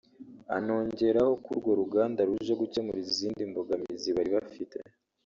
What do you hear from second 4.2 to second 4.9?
bafite